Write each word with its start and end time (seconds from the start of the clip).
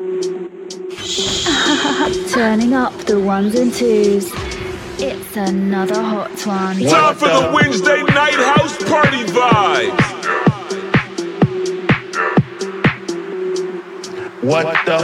Turning 2.30 2.72
up 2.72 2.94
the 3.04 3.20
ones 3.22 3.54
and 3.54 3.70
twos. 3.70 4.30
It's 4.98 5.36
another 5.36 6.00
hot 6.02 6.30
one. 6.46 6.80
Time 6.80 7.14
for 7.16 7.28
the 7.28 7.50
Wednesday 7.52 8.02
night 8.04 8.32
house 8.32 8.78
party 8.84 9.24
vibes. 9.24 10.00
What 14.42 14.74
the? 14.86 15.00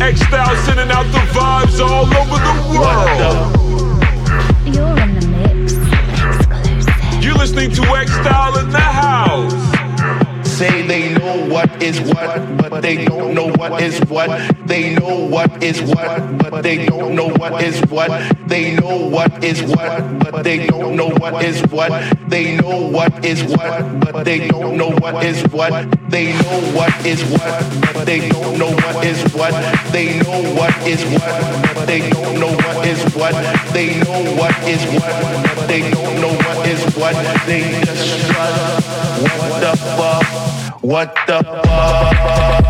X 0.00 0.20
Style 0.20 0.56
sending 0.66 0.92
out 0.92 1.06
the 1.10 1.18
vibes 1.34 1.80
all 1.84 2.04
over 2.04 2.38
the 2.38 2.54
What 2.78 3.18
the? 3.18 3.58
world. 3.58 3.98
You're 4.72 4.98
in 5.00 5.14
the 5.18 5.26
mix. 5.26 5.72
Exclusive. 6.12 7.24
You're 7.24 7.34
listening 7.34 7.72
to 7.72 7.82
X 7.96 8.12
Style 8.12 8.56
in 8.58 8.70
the 8.70 8.78
house. 8.78 9.79
Say 10.60 10.82
they 10.82 11.14
know 11.14 11.48
what 11.48 11.82
is 11.82 11.98
what, 12.02 12.58
but 12.58 12.82
they 12.82 13.06
don't 13.06 13.32
know 13.32 13.46
what 13.46 13.80
is 13.80 13.98
what. 14.00 14.28
They 14.66 14.94
know 14.94 15.24
what 15.24 15.62
is 15.62 15.80
what, 15.80 16.36
but 16.36 16.62
they 16.62 16.84
don't 16.84 17.14
know 17.14 17.28
what 17.28 17.62
is 17.62 17.80
what. 17.86 18.10
They 18.46 18.76
know 18.76 19.08
what 19.08 19.42
is 19.42 19.62
what, 19.62 20.20
but 20.20 20.44
they 20.44 20.66
don't 20.66 20.96
know 20.96 21.08
what 21.08 21.42
is 21.42 21.62
what. 21.72 21.90
They 22.28 22.58
know 22.58 22.90
what 22.90 23.24
is 23.24 23.42
what, 23.42 24.00
but 24.02 24.24
they 24.26 24.48
don't 24.48 24.76
know 24.76 24.90
what 24.90 25.24
is 25.24 25.42
what. 25.44 25.72
They 26.10 26.34
know 26.34 26.60
what 26.76 27.06
is 27.06 27.22
what, 27.30 27.94
but 27.94 28.04
they 28.04 28.28
don't 28.28 28.58
know 28.58 28.70
what 28.70 29.02
is 29.06 29.32
what. 29.32 29.54
They 29.92 30.18
know 30.18 30.42
what 30.60 30.76
is 30.86 31.02
what, 31.16 31.74
but 31.74 31.86
they 31.86 32.10
don't 32.10 32.38
know 32.38 32.52
what 32.52 32.86
is 32.86 33.02
what. 33.14 33.32
They 33.72 33.98
know 34.04 34.36
what 34.36 34.54
is 34.68 34.84
what, 34.92 35.56
but 35.56 35.66
they 35.66 35.90
don't 35.90 36.20
know 36.20 36.34
what 36.36 36.68
is 36.68 36.84
what. 36.96 37.14
They 37.46 37.62
just 37.82 38.26
strut. 38.26 38.90
What 39.22 39.60
the 39.60 39.76
fuck? 39.96 40.49
What 40.82 41.14
the 41.26 41.42
fuck? 41.42 42.69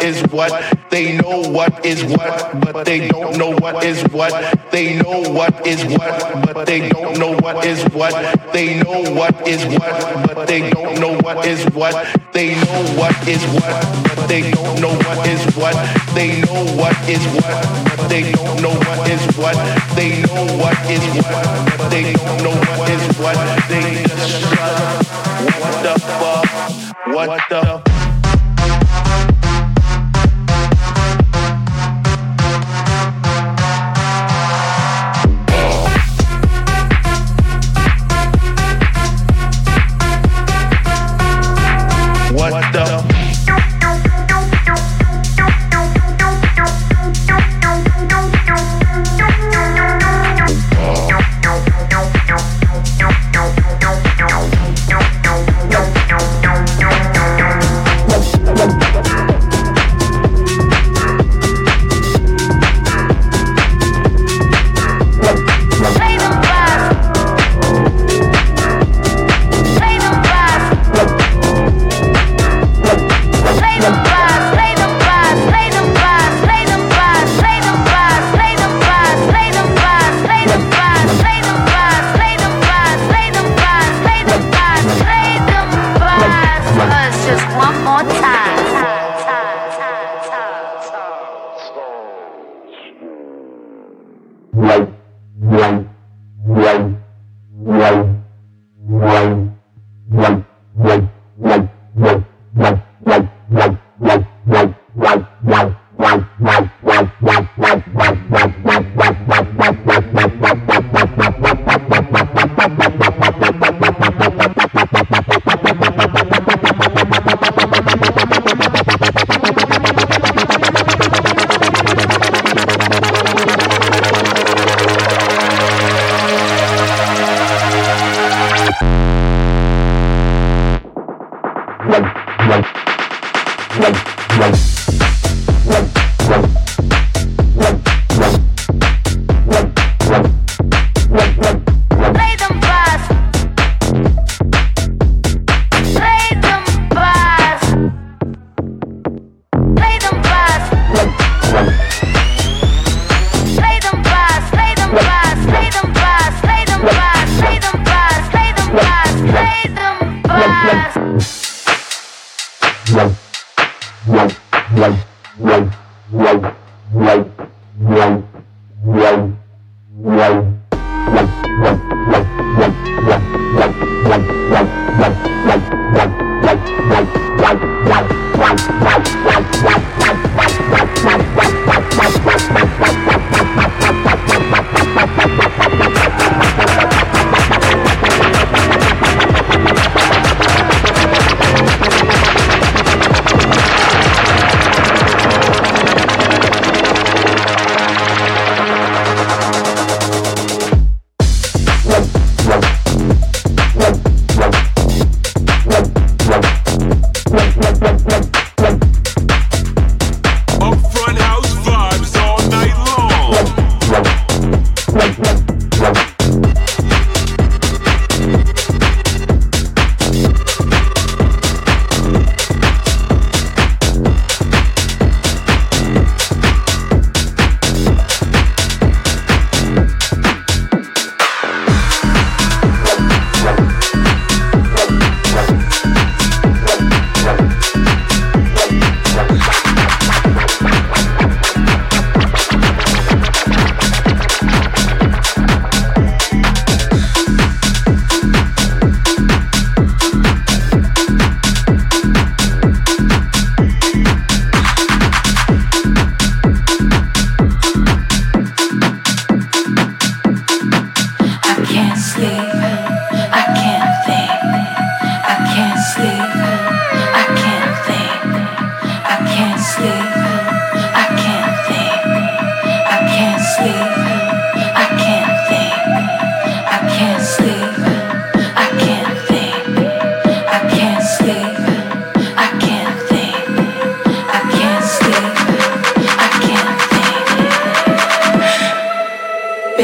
Is 0.00 0.22
what. 0.30 0.52
They 0.90 1.16
know 1.16 1.40
what 1.48 1.84
is 1.84 2.04
what, 2.04 2.60
but 2.60 2.84
they 2.84 3.08
don't 3.08 3.36
know 3.38 3.50
what 3.50 3.84
is 3.84 4.02
what. 4.12 4.32
They 4.70 4.96
know 5.00 5.22
what 5.32 5.66
is 5.66 5.82
what, 5.84 6.44
but 6.44 6.66
they 6.66 6.88
don't 6.88 7.18
know 7.18 7.32
what 7.36 7.64
is 7.64 7.82
what. 7.94 8.12
They 8.52 8.82
know 8.82 9.02
what 9.14 9.48
is 9.48 9.64
what, 9.78 10.26
but 10.34 10.46
they 10.46 10.70
don't 10.70 11.00
know 11.00 11.16
what 11.20 11.46
is 11.46 11.64
what. 11.72 11.94
They 12.32 12.54
know 12.54 12.82
what 12.96 13.16
is 13.28 13.42
what, 13.54 13.82
but 14.04 14.28
they 14.28 14.50
don't 14.50 14.80
know 14.80 14.94
what 14.94 15.26
is 15.26 15.56
what. 15.56 15.74
They 16.14 16.40
know 16.42 16.64
what 16.76 16.96
is 17.08 17.24
what, 17.34 17.96
but 17.96 18.08
they 18.08 18.32
don't 18.32 18.62
know 18.62 18.74
what 18.74 19.10
is 19.10 19.36
what. 19.36 19.56
They 19.96 20.22
know 20.22 20.46
what 20.58 20.76
is 20.90 21.04
what, 21.24 21.76
but 21.78 21.88
they 21.88 22.12
don't 22.12 22.42
know 22.42 22.56
what 22.76 22.90
is 22.90 23.18
what. 23.18 23.36
They 23.68 24.02
just 24.04 24.44
strut. 24.44 25.06
What 25.60 25.82
the 25.82 26.00
fuck? 26.00 27.14
What 27.14 27.40
the? 27.48 27.82
What 27.82 27.91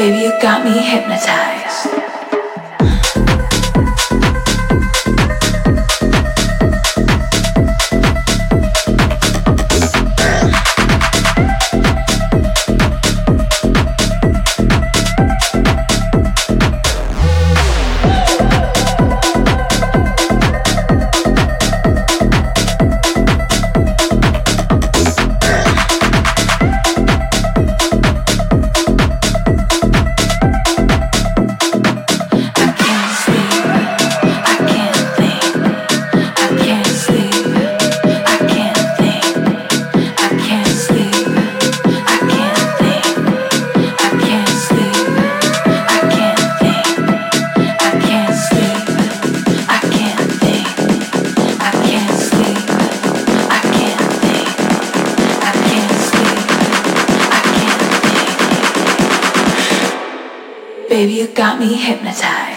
Baby, 0.09 0.23
you 0.23 0.31
got 0.41 0.63
me 0.63 0.71
hypnotized. 0.71 1.58
Got 61.39 61.57
me 61.57 61.73
hypnotized. 61.73 62.48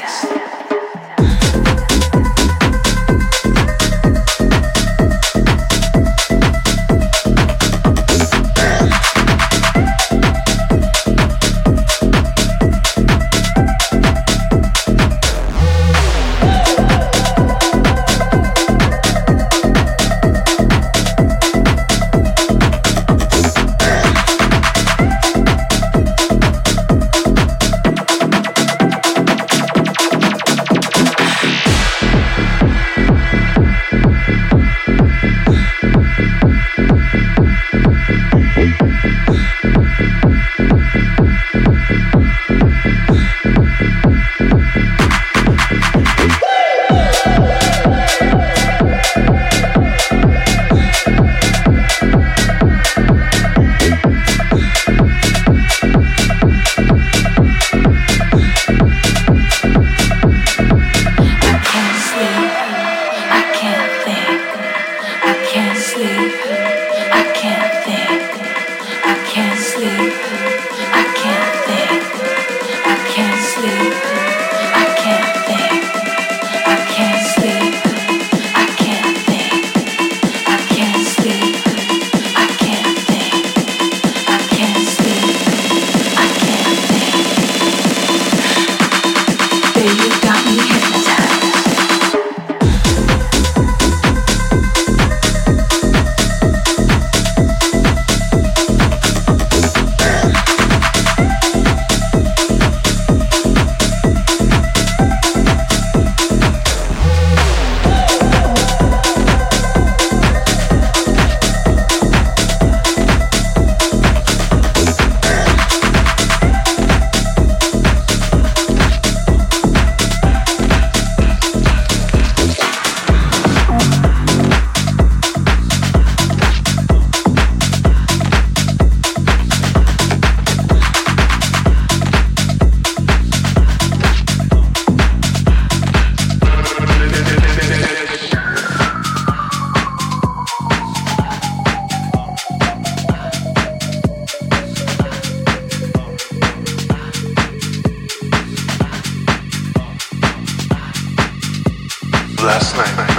last 152.43 152.77
night. 152.77 153.13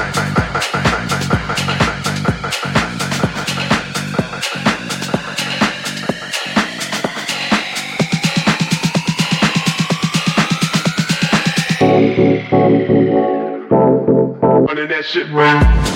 running 14.65 14.87
that 14.89 15.05
shit 15.05 15.29
round. 15.31 15.92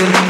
reason 0.00 0.27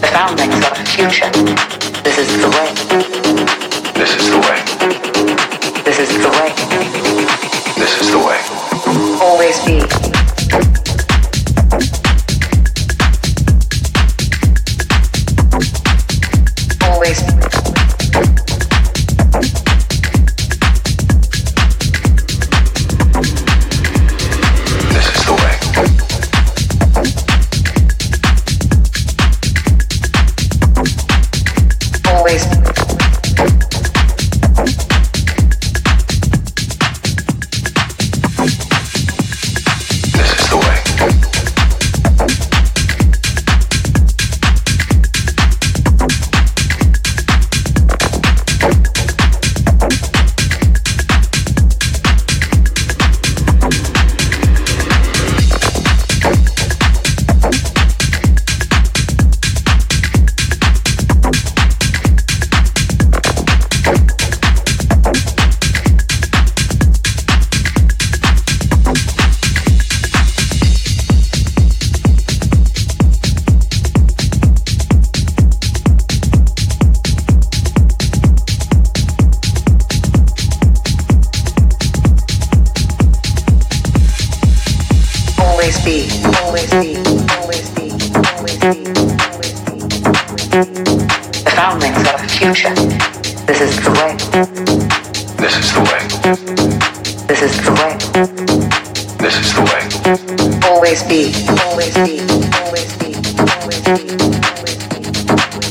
The 0.00 0.08
foundlings 0.12 0.66
of 0.66 0.74
the 0.76 0.84
future. 0.84 1.30
This 2.02 2.18
is 2.18 2.40
the 2.40 2.48
way. 2.50 2.89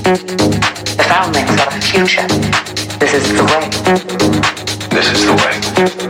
The 0.09 1.05
foundlings 1.07 1.51
are 1.51 1.69
the 1.69 1.79
future. 1.79 2.25
This 2.97 3.13
is 3.13 3.31
the 3.31 3.43
way. 3.45 3.69
This 4.89 5.11
is 5.11 5.25
the 5.27 5.35
way. 5.35 6.08